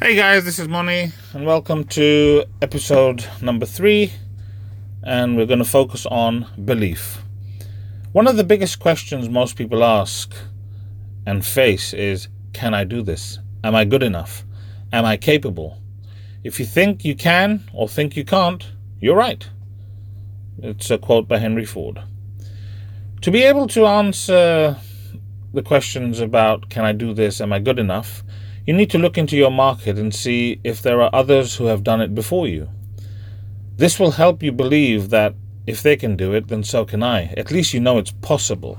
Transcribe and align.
Hey 0.00 0.14
guys, 0.14 0.44
this 0.44 0.60
is 0.60 0.68
Moni, 0.68 1.10
and 1.34 1.44
welcome 1.44 1.82
to 1.86 2.44
episode 2.62 3.26
number 3.42 3.66
three. 3.66 4.12
And 5.02 5.36
we're 5.36 5.44
going 5.44 5.58
to 5.58 5.64
focus 5.64 6.06
on 6.06 6.46
belief. 6.64 7.24
One 8.12 8.28
of 8.28 8.36
the 8.36 8.44
biggest 8.44 8.78
questions 8.78 9.28
most 9.28 9.56
people 9.56 9.82
ask 9.82 10.32
and 11.26 11.44
face 11.44 11.92
is 11.92 12.28
Can 12.52 12.74
I 12.74 12.84
do 12.84 13.02
this? 13.02 13.40
Am 13.64 13.74
I 13.74 13.84
good 13.84 14.04
enough? 14.04 14.44
Am 14.92 15.04
I 15.04 15.16
capable? 15.16 15.82
If 16.44 16.60
you 16.60 16.64
think 16.64 17.04
you 17.04 17.16
can 17.16 17.68
or 17.72 17.88
think 17.88 18.16
you 18.16 18.24
can't, 18.24 18.64
you're 19.00 19.16
right. 19.16 19.48
It's 20.62 20.92
a 20.92 20.98
quote 20.98 21.26
by 21.26 21.38
Henry 21.38 21.64
Ford. 21.64 22.00
To 23.22 23.32
be 23.32 23.42
able 23.42 23.66
to 23.66 23.84
answer 23.84 24.76
the 25.52 25.62
questions 25.62 26.20
about 26.20 26.70
Can 26.70 26.84
I 26.84 26.92
do 26.92 27.12
this? 27.12 27.40
Am 27.40 27.52
I 27.52 27.58
good 27.58 27.80
enough? 27.80 28.22
You 28.68 28.74
need 28.74 28.90
to 28.90 28.98
look 28.98 29.16
into 29.16 29.34
your 29.34 29.50
market 29.50 29.96
and 29.96 30.14
see 30.14 30.60
if 30.62 30.82
there 30.82 31.00
are 31.00 31.08
others 31.14 31.56
who 31.56 31.64
have 31.68 31.82
done 31.82 32.02
it 32.02 32.14
before 32.14 32.46
you. 32.46 32.68
This 33.78 33.98
will 33.98 34.10
help 34.10 34.42
you 34.42 34.52
believe 34.52 35.08
that 35.08 35.34
if 35.66 35.82
they 35.82 35.96
can 35.96 36.16
do 36.16 36.34
it, 36.34 36.48
then 36.48 36.62
so 36.62 36.84
can 36.84 37.02
I. 37.02 37.32
At 37.38 37.50
least 37.50 37.72
you 37.72 37.80
know 37.80 37.96
it's 37.96 38.10
possible. 38.10 38.78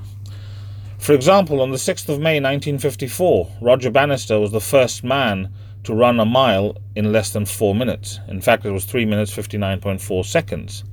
For 1.00 1.14
example, 1.14 1.60
on 1.60 1.72
the 1.72 1.78
6th 1.78 2.08
of 2.08 2.20
May 2.20 2.36
1954, 2.36 3.50
Roger 3.62 3.90
Bannister 3.90 4.40
was 4.40 4.52
the 4.52 4.62
first 4.62 5.04
man 5.04 5.52
to 5.86 5.96
run 5.96 6.20
a 6.20 6.26
mile 6.26 6.78
in 6.96 7.12
less 7.12 7.34
than 7.34 7.48
4 7.48 7.74
minutes. 7.74 8.20
In 8.28 8.42
fact, 8.42 8.66
it 8.66 8.72
was 8.72 8.86
3 8.86 9.06
minutes 9.06 9.36
59.4 9.36 10.24
seconds. 10.24 10.84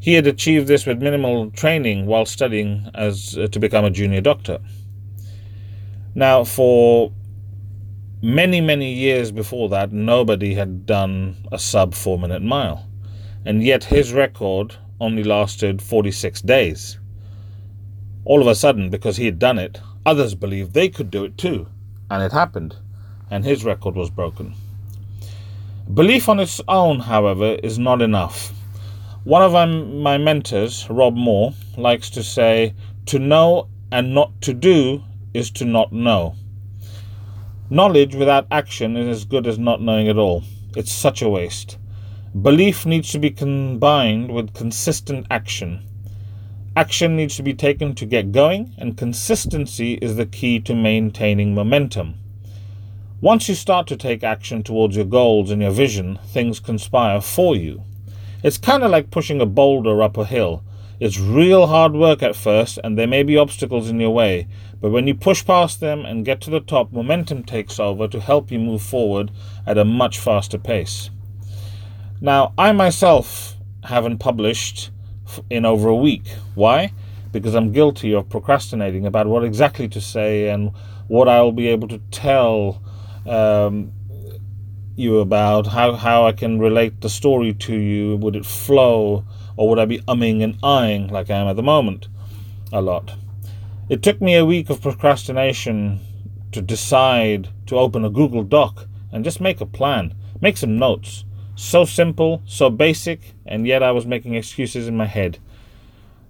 He 0.00 0.14
had 0.14 0.26
achieved 0.26 0.66
this 0.66 0.86
with 0.86 1.00
minimal 1.00 1.52
training 1.52 2.06
while 2.06 2.26
studying 2.26 2.90
as 2.94 3.38
uh, 3.38 3.46
to 3.46 3.60
become 3.60 3.84
a 3.84 3.90
junior 3.90 4.22
doctor. 4.22 4.58
Now, 6.16 6.42
for 6.42 7.12
many, 8.22 8.60
many 8.60 8.92
years 8.92 9.30
before 9.30 9.68
that, 9.68 9.92
nobody 9.92 10.54
had 10.54 10.86
done 10.86 11.36
a 11.52 11.58
sub 11.58 11.94
four 11.94 12.18
minute 12.18 12.42
mile. 12.42 12.86
And 13.44 13.62
yet 13.62 13.84
his 13.84 14.12
record 14.12 14.76
only 15.00 15.22
lasted 15.22 15.80
46 15.80 16.42
days. 16.42 16.98
All 18.24 18.40
of 18.40 18.46
a 18.46 18.54
sudden, 18.54 18.90
because 18.90 19.16
he 19.16 19.26
had 19.26 19.38
done 19.38 19.58
it, 19.58 19.80
others 20.04 20.34
believed 20.34 20.74
they 20.74 20.88
could 20.88 21.10
do 21.10 21.24
it 21.24 21.38
too. 21.38 21.66
And 22.10 22.22
it 22.22 22.32
happened. 22.32 22.76
And 23.30 23.44
his 23.44 23.64
record 23.64 23.94
was 23.94 24.10
broken. 24.10 24.54
Belief 25.94 26.28
on 26.28 26.40
its 26.40 26.60
own, 26.68 27.00
however, 27.00 27.56
is 27.62 27.78
not 27.78 28.02
enough. 28.02 28.52
One 29.24 29.42
of 29.42 29.52
my 29.52 30.18
mentors, 30.18 30.88
Rob 30.90 31.14
Moore, 31.14 31.52
likes 31.76 32.10
to 32.10 32.22
say, 32.22 32.74
to 33.06 33.18
know 33.18 33.68
and 33.90 34.14
not 34.14 34.40
to 34.42 34.52
do 34.52 35.02
is 35.32 35.50
to 35.52 35.64
not 35.64 35.92
know. 35.92 36.34
Knowledge 37.70 38.14
without 38.14 38.46
action 38.50 38.96
is 38.96 39.08
as 39.08 39.24
good 39.26 39.46
as 39.46 39.58
not 39.58 39.82
knowing 39.82 40.08
at 40.08 40.16
all. 40.16 40.42
It's 40.74 40.90
such 40.90 41.20
a 41.20 41.28
waste. 41.28 41.76
Belief 42.40 42.86
needs 42.86 43.12
to 43.12 43.18
be 43.18 43.30
combined 43.30 44.32
with 44.32 44.54
consistent 44.54 45.26
action. 45.30 45.82
Action 46.74 47.14
needs 47.14 47.36
to 47.36 47.42
be 47.42 47.52
taken 47.52 47.94
to 47.96 48.06
get 48.06 48.32
going, 48.32 48.72
and 48.78 48.96
consistency 48.96 49.94
is 50.00 50.16
the 50.16 50.24
key 50.24 50.60
to 50.60 50.74
maintaining 50.74 51.54
momentum. 51.54 52.14
Once 53.20 53.50
you 53.50 53.54
start 53.54 53.86
to 53.88 53.96
take 53.96 54.24
action 54.24 54.62
towards 54.62 54.96
your 54.96 55.04
goals 55.04 55.50
and 55.50 55.60
your 55.60 55.70
vision, 55.70 56.18
things 56.24 56.60
conspire 56.60 57.20
for 57.20 57.54
you. 57.54 57.82
It's 58.42 58.56
kind 58.56 58.82
of 58.82 58.90
like 58.90 59.10
pushing 59.10 59.42
a 59.42 59.46
boulder 59.46 60.02
up 60.02 60.16
a 60.16 60.24
hill. 60.24 60.62
It's 61.00 61.20
real 61.20 61.68
hard 61.68 61.92
work 61.92 62.24
at 62.24 62.34
first, 62.34 62.80
and 62.82 62.98
there 62.98 63.06
may 63.06 63.22
be 63.22 63.36
obstacles 63.36 63.88
in 63.88 64.00
your 64.00 64.10
way, 64.10 64.48
but 64.80 64.90
when 64.90 65.06
you 65.06 65.14
push 65.14 65.44
past 65.44 65.78
them 65.78 66.04
and 66.04 66.24
get 66.24 66.40
to 66.40 66.50
the 66.50 66.58
top, 66.58 66.92
momentum 66.92 67.44
takes 67.44 67.78
over 67.78 68.08
to 68.08 68.18
help 68.18 68.50
you 68.50 68.58
move 68.58 68.82
forward 68.82 69.30
at 69.64 69.78
a 69.78 69.84
much 69.84 70.18
faster 70.18 70.58
pace. 70.58 71.10
Now, 72.20 72.52
I 72.58 72.72
myself 72.72 73.54
haven't 73.84 74.18
published 74.18 74.90
in 75.48 75.64
over 75.64 75.88
a 75.88 75.94
week. 75.94 76.26
Why? 76.56 76.92
Because 77.30 77.54
I'm 77.54 77.70
guilty 77.70 78.12
of 78.12 78.28
procrastinating 78.28 79.06
about 79.06 79.28
what 79.28 79.44
exactly 79.44 79.86
to 79.90 80.00
say 80.00 80.48
and 80.48 80.72
what 81.06 81.28
I'll 81.28 81.52
be 81.52 81.68
able 81.68 81.86
to 81.88 81.98
tell 82.10 82.82
um, 83.24 83.92
you 84.96 85.20
about, 85.20 85.68
how, 85.68 85.92
how 85.92 86.26
I 86.26 86.32
can 86.32 86.58
relate 86.58 87.02
the 87.02 87.08
story 87.08 87.54
to 87.54 87.76
you. 87.76 88.16
Would 88.16 88.34
it 88.34 88.44
flow? 88.44 89.24
Or 89.58 89.68
would 89.68 89.80
I 89.80 89.86
be 89.86 89.98
umming 90.02 90.44
and 90.44 90.56
eyeing 90.62 91.08
like 91.08 91.30
I 91.30 91.36
am 91.38 91.48
at 91.48 91.56
the 91.56 91.64
moment? 91.64 92.06
A 92.72 92.80
lot. 92.80 93.16
It 93.88 94.04
took 94.04 94.20
me 94.20 94.36
a 94.36 94.46
week 94.46 94.70
of 94.70 94.80
procrastination 94.80 95.98
to 96.52 96.62
decide 96.62 97.48
to 97.66 97.76
open 97.76 98.04
a 98.04 98.10
Google 98.10 98.44
Doc 98.44 98.86
and 99.10 99.24
just 99.24 99.40
make 99.40 99.60
a 99.60 99.66
plan, 99.66 100.14
make 100.40 100.56
some 100.56 100.78
notes. 100.78 101.24
So 101.56 101.84
simple, 101.84 102.40
so 102.46 102.70
basic, 102.70 103.34
and 103.44 103.66
yet 103.66 103.82
I 103.82 103.90
was 103.90 104.06
making 104.06 104.36
excuses 104.36 104.86
in 104.86 104.96
my 104.96 105.06
head. 105.06 105.38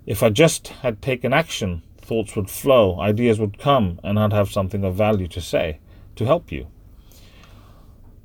If 0.07 0.23
I 0.23 0.31
just 0.31 0.69
had 0.69 1.03
taken 1.03 1.35
action, 1.35 1.83
thoughts 1.99 2.35
would 2.35 2.49
flow, 2.49 2.99
ideas 2.99 3.39
would 3.39 3.59
come, 3.59 4.01
and 4.03 4.19
I'd 4.19 4.33
have 4.33 4.51
something 4.51 4.85
of 4.85 4.95
value 4.95 5.29
to 5.29 5.43
say 5.43 5.81
to 6.17 6.25
help 6.25 6.51
you. 6.51 6.69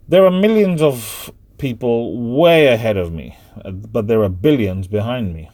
There 0.08 0.26
are 0.26 0.32
millions 0.32 0.82
of 0.82 1.30
people 1.64 2.36
way 2.36 2.68
ahead 2.68 2.98
of 2.98 3.14
me, 3.14 3.38
uh, 3.64 3.72
but 3.72 4.06
there 4.08 4.22
are 4.22 4.28
billions 4.28 4.86
behind 4.86 5.34
me. 5.34 5.50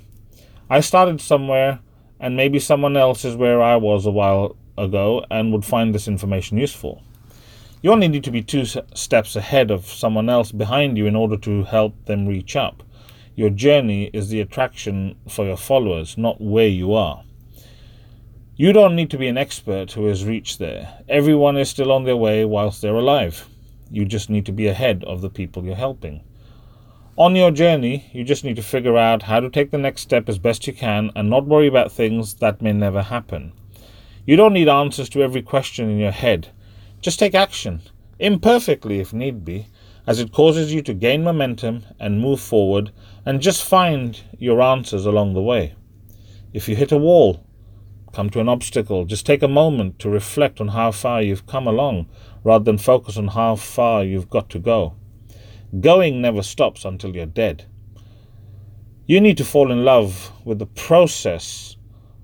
I 0.68 0.80
started 0.80 1.22
somewhere, 1.22 1.82
and 2.20 2.36
maybe 2.36 2.58
someone 2.58 2.98
else 2.98 3.24
is 3.24 3.36
where 3.36 3.62
I 3.62 3.76
was 3.76 4.08
a 4.08 4.12
while 4.12 4.56
ago 4.76 5.24
and 5.30 5.54
would 5.54 5.64
find 5.64 5.94
this 5.94 6.08
information 6.08 6.58
useful. 6.58 7.04
You 7.84 7.92
only 7.92 8.08
need 8.08 8.24
to 8.24 8.32
be 8.32 8.42
two 8.42 8.66
steps 8.66 9.36
ahead 9.36 9.70
of 9.70 9.86
someone 9.86 10.30
else 10.30 10.52
behind 10.52 10.98
you 10.98 11.06
in 11.06 11.16
order 11.16 11.38
to 11.38 11.64
help 11.66 11.94
them 12.06 12.26
reach 12.26 12.56
up. 12.56 12.82
Your 13.36 13.52
journey 13.52 14.10
is 14.12 14.30
the 14.30 14.42
attraction 14.42 15.16
for 15.28 15.46
your 15.46 15.58
followers, 15.58 16.18
not 16.18 16.42
where 16.42 16.68
you 16.68 16.96
are. 16.96 17.24
You 18.56 18.74
don't 18.74 18.96
need 18.96 19.12
to 19.12 19.18
be 19.20 19.28
an 19.28 19.38
expert 19.38 19.92
who 19.92 20.08
has 20.08 20.26
reached 20.26 20.58
there. 20.58 21.04
Everyone 21.08 21.56
is 21.56 21.70
still 21.70 21.92
on 21.92 22.06
their 22.06 22.18
way 22.18 22.46
whilst 22.46 22.82
they're 22.82 22.96
alive. 22.96 23.48
You 23.92 24.06
just 24.06 24.30
need 24.30 24.46
to 24.46 24.52
be 24.52 24.68
ahead 24.68 25.04
of 25.06 25.22
the 25.22 25.30
people 25.30 25.66
you're 25.66 25.76
helping. 25.76 26.22
On 27.18 27.36
your 27.36 27.52
journey, 27.52 28.10
you 28.14 28.24
just 28.24 28.44
need 28.44 28.56
to 28.56 28.64
figure 28.64 28.98
out 28.98 29.24
how 29.24 29.40
to 29.40 29.50
take 29.50 29.72
the 29.72 29.78
next 29.78 30.02
step 30.02 30.30
as 30.30 30.40
best 30.40 30.68
you 30.68 30.74
can 30.74 31.12
and 31.16 31.30
not 31.30 31.46
worry 31.46 31.68
about 31.68 31.92
things 31.92 32.36
that 32.36 32.62
may 32.62 32.72
never 32.72 33.02
happen. 33.02 33.52
You 34.26 34.36
don't 34.36 34.54
need 34.54 34.70
answers 34.70 35.10
to 35.10 35.22
every 35.22 35.42
question 35.42 35.90
in 35.90 35.98
your 35.98 36.12
head. 36.12 36.50
Just 37.02 37.20
take 37.20 37.36
action, 37.36 37.82
imperfectly 38.20 39.00
if 39.00 39.12
need 39.12 39.44
be, 39.44 39.68
as 40.08 40.20
it 40.20 40.32
causes 40.32 40.74
you 40.74 40.82
to 40.84 40.94
gain 40.94 41.24
momentum 41.24 41.84
and 42.00 42.22
move 42.22 42.40
forward 42.40 42.92
and 43.26 43.42
just 43.42 43.64
find 43.64 44.22
your 44.38 44.62
answers 44.62 45.06
along 45.06 45.34
the 45.34 45.42
way. 45.42 45.74
If 46.54 46.70
you 46.70 46.76
hit 46.76 46.92
a 46.92 46.98
wall, 46.98 47.44
come 48.12 48.30
to 48.32 48.40
an 48.40 48.50
obstacle, 48.50 49.06
just 49.06 49.26
take 49.26 49.44
a 49.44 49.48
moment 49.48 50.00
to 50.00 50.10
reflect 50.10 50.60
on 50.60 50.70
how 50.70 50.92
far 50.92 51.22
you've 51.22 51.48
come 51.48 51.68
along 51.68 52.08
rather 52.44 52.64
than 52.64 52.78
focus 52.78 53.18
on 53.18 53.30
how 53.30 53.56
far 53.56 54.04
you've 54.04 54.30
got 54.30 54.50
to 54.50 54.60
go. 54.60 54.96
Going 55.80 56.22
never 56.22 56.42
stops 56.42 56.86
until 56.86 57.16
you're 57.16 57.26
dead. 57.26 57.66
You 59.06 59.22
need 59.22 59.38
to 59.38 59.46
fall 59.46 59.72
in 59.72 59.84
love 59.84 60.32
with 60.46 60.60
the 60.60 60.66
process 60.66 61.76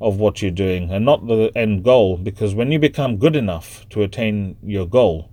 of 0.02 0.18
what 0.18 0.42
you're 0.42 0.52
doing 0.52 0.92
and 0.92 1.06
not 1.06 1.26
the 1.28 1.52
end 1.56 1.84
goal 1.84 2.18
because 2.18 2.54
when 2.54 2.72
you 2.72 2.80
become 2.80 3.18
good 3.18 3.36
enough 3.36 3.88
to 3.90 4.04
attain 4.04 4.58
your 4.62 4.86
goal, 4.86 5.30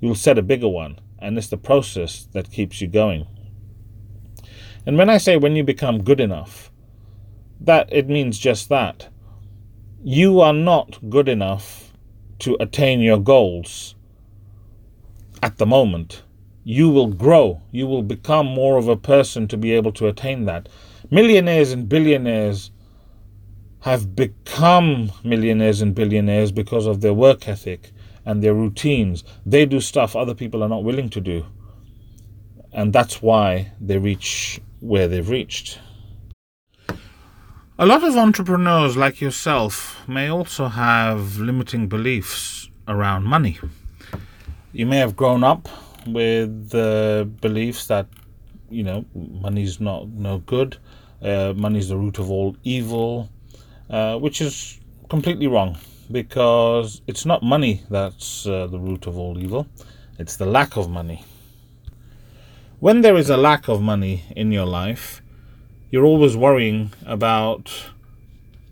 you'll 0.00 0.14
set 0.14 0.38
a 0.38 0.42
bigger 0.42 0.68
one, 0.68 0.98
and 1.18 1.36
it's 1.36 1.48
the 1.48 1.56
process 1.56 2.26
that 2.32 2.50
keeps 2.50 2.80
you 2.80 2.88
going. 2.88 3.26
And 4.86 4.96
when 4.96 5.10
I 5.10 5.18
say 5.18 5.36
when 5.36 5.56
you 5.56 5.62
become 5.62 6.02
good 6.02 6.20
enough, 6.20 6.70
that 7.60 7.92
it 7.92 8.08
means 8.08 8.38
just 8.38 8.68
that. 8.70 9.08
You 10.02 10.40
are 10.40 10.54
not 10.54 10.98
good 11.10 11.28
enough 11.28 11.92
to 12.38 12.56
attain 12.58 13.00
your 13.00 13.18
goals 13.18 13.94
at 15.42 15.58
the 15.58 15.66
moment. 15.66 16.22
You 16.64 16.88
will 16.88 17.08
grow. 17.08 17.60
You 17.70 17.86
will 17.86 18.02
become 18.02 18.46
more 18.46 18.78
of 18.78 18.88
a 18.88 18.96
person 18.96 19.46
to 19.48 19.58
be 19.58 19.72
able 19.72 19.92
to 19.92 20.06
attain 20.06 20.46
that. 20.46 20.70
Millionaires 21.10 21.72
and 21.72 21.86
billionaires 21.86 22.70
have 23.80 24.16
become 24.16 25.12
millionaires 25.22 25.82
and 25.82 25.94
billionaires 25.94 26.50
because 26.50 26.86
of 26.86 27.02
their 27.02 27.12
work 27.12 27.46
ethic 27.46 27.92
and 28.24 28.42
their 28.42 28.54
routines. 28.54 29.22
They 29.44 29.66
do 29.66 29.80
stuff 29.80 30.16
other 30.16 30.34
people 30.34 30.64
are 30.64 30.68
not 30.70 30.82
willing 30.82 31.10
to 31.10 31.20
do. 31.20 31.44
And 32.72 32.94
that's 32.94 33.20
why 33.20 33.72
they 33.78 33.98
reach 33.98 34.62
where 34.80 35.08
they've 35.08 35.28
reached. 35.28 35.78
A 37.80 37.86
lot 37.86 38.04
of 38.04 38.16
entrepreneurs 38.16 38.96
like 38.96 39.20
yourself 39.20 40.06
may 40.06 40.28
also 40.28 40.68
have 40.68 41.38
limiting 41.38 41.88
beliefs 41.88 42.68
around 42.86 43.24
money 43.24 43.58
you 44.72 44.86
may 44.86 44.98
have 44.98 45.16
grown 45.16 45.42
up 45.42 45.68
with 46.06 46.70
the 46.70 47.28
beliefs 47.40 47.86
that 47.86 48.06
you 48.70 48.82
know 48.82 49.04
money's 49.14 49.80
not 49.80 50.08
no 50.08 50.38
good, 50.38 50.76
uh, 51.22 51.52
money's 51.56 51.88
the 51.88 51.96
root 51.96 52.18
of 52.18 52.30
all 52.30 52.56
evil, 52.62 53.28
uh, 53.90 54.16
which 54.18 54.40
is 54.40 54.78
completely 55.08 55.46
wrong 55.46 55.76
because 56.10 57.02
it's 57.06 57.24
not 57.26 57.42
money 57.42 57.82
that's 57.90 58.46
uh, 58.46 58.66
the 58.66 58.78
root 58.78 59.06
of 59.06 59.18
all 59.18 59.38
evil. 59.38 59.66
it's 60.18 60.36
the 60.36 60.46
lack 60.46 60.76
of 60.76 60.90
money. 60.90 61.24
When 62.78 63.00
there 63.00 63.16
is 63.16 63.30
a 63.30 63.36
lack 63.36 63.68
of 63.68 63.80
money 63.82 64.24
in 64.36 64.52
your 64.52 64.66
life, 64.66 65.22
you're 65.90 66.04
always 66.04 66.36
worrying 66.36 66.92
about 67.04 67.90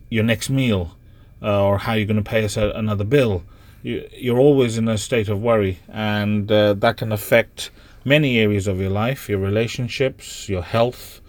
your 0.09 0.25
next 0.25 0.51
meal 0.51 0.97
uh, 1.43 1.65
or 1.65 1.79
how 1.79 1.93
you're 1.93 2.07
going 2.07 2.23
to 2.23 2.23
pay 2.23 2.45
us 2.45 2.57
a, 2.57 2.71
another 2.71 3.05
bill. 3.05 3.43
You, 3.83 4.35
are 4.35 4.39
always 4.39 4.77
in 4.77 4.89
a 4.89 4.99
state 4.99 5.29
of 5.29 5.41
worry, 5.41 5.79
and 5.89 6.51
uh, 6.51 6.75
that 6.75 6.97
can 6.97 7.13
affect 7.13 7.71
many 8.05 8.39
areas 8.39 8.67
of 8.67 8.81
your 8.81 8.91
life 8.91 9.29
your 9.29 9.39
relationships, 9.39 10.49
your 10.49 10.63
health. 10.63 11.21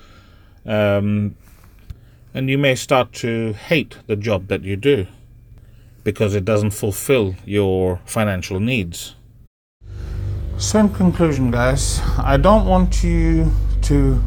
Um, 0.65 1.35
and 2.33 2.49
you 2.49 2.57
may 2.57 2.75
start 2.75 3.13
to 3.13 3.53
hate 3.53 3.97
the 4.07 4.15
job 4.15 4.47
that 4.47 4.63
you 4.63 4.75
do 4.75 5.07
because 6.03 6.35
it 6.35 6.45
doesn't 6.45 6.71
fulfill 6.71 7.35
your 7.45 7.99
financial 8.05 8.59
needs. 8.59 9.15
So, 10.57 10.79
in 10.79 10.89
conclusion, 10.89 11.51
guys, 11.51 12.01
I 12.17 12.37
don't 12.37 12.65
want 12.65 13.03
you 13.03 13.51
to 13.83 14.21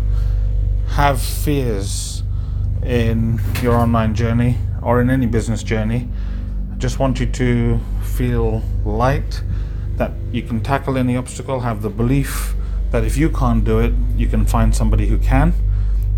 have 0.93 1.23
fears 1.23 2.23
in 2.85 3.41
your 3.63 3.75
online 3.75 4.15
journey 4.15 4.59
or 4.83 5.01
in 5.01 5.09
any 5.09 5.25
business 5.25 5.63
journey. 5.63 6.07
I 6.71 6.77
just 6.77 6.99
want 6.99 7.19
you 7.19 7.25
to 7.25 7.81
feel 8.03 8.63
light, 8.85 9.43
that 9.97 10.13
you 10.33 10.43
can 10.43 10.61
tackle 10.61 10.99
any 10.99 11.17
obstacle, 11.17 11.61
have 11.61 11.81
the 11.81 11.89
belief 11.89 12.55
that 12.91 13.05
if 13.05 13.17
you 13.17 13.31
can't 13.31 13.65
do 13.65 13.79
it, 13.79 13.95
you 14.19 14.27
can 14.27 14.45
find 14.45 14.77
somebody 14.77 15.07
who 15.07 15.17
can 15.17 15.55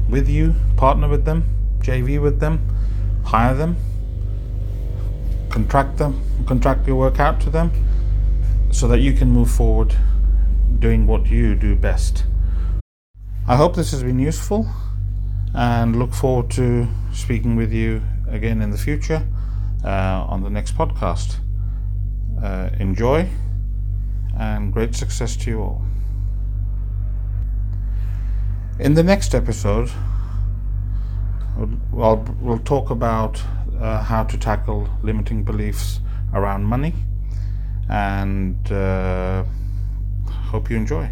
with 0.09 0.29
you, 0.29 0.57
partner 0.77 1.07
with 1.07 1.25
them, 1.25 1.45
JV 1.79 2.21
with 2.21 2.41
them, 2.41 2.59
hire 3.25 3.55
them, 3.55 3.77
contract 5.51 5.99
them, 5.99 6.21
contract 6.47 6.85
your 6.89 6.97
work 6.97 7.21
out 7.21 7.41
to 7.43 7.49
them, 7.49 7.71
so 8.73 8.89
that 8.89 8.99
you 8.99 9.13
can 9.13 9.31
move 9.31 9.53
forward 9.53 9.95
doing 10.81 11.07
what 11.07 11.27
you 11.31 11.55
do 11.55 11.77
best. 11.77 12.25
I 13.47 13.57
hope 13.57 13.77
this 13.77 13.91
has 13.91 14.03
been 14.03 14.19
useful 14.19 14.67
and 15.53 15.99
look 15.99 16.15
forward 16.15 16.51
to 16.53 16.89
speaking 17.13 17.57
with 17.57 17.75
you 17.75 18.01
again 18.27 18.63
in 18.63 18.71
the 18.71 18.79
future 18.79 19.23
uh, 19.85 20.25
on 20.27 20.43
the 20.43 20.49
next 20.49 20.75
podcast. 20.79 21.37
Uh, 22.43 22.71
enjoy 22.81 23.29
and 24.39 24.73
great 24.73 24.95
success 24.95 25.37
to 25.37 25.51
you 25.51 25.61
all. 25.61 25.83
In 28.79 28.95
the 28.95 29.03
next 29.03 29.35
episode, 29.35 29.91
we'll, 31.93 32.17
we'll 32.41 32.59
talk 32.61 32.89
about 32.89 33.43
uh, 33.79 34.03
how 34.03 34.25
to 34.25 34.39
tackle 34.39 34.89
limiting 35.03 35.45
beliefs 35.45 36.01
around 36.33 36.65
money 36.65 36.95
and 37.91 38.73
uh, 38.73 39.45
hope 40.51 40.71
you 40.71 40.79
enjoy. 40.79 41.11